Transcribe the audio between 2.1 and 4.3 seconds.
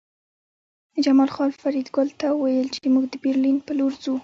ته وویل چې موږ د برلین په لور ځو